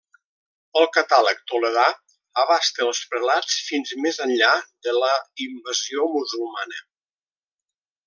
[0.79, 1.83] El catàleg toledà
[2.45, 4.53] abasta els prelats fins més enllà
[4.89, 5.15] de la
[5.49, 6.85] invasió musulmana.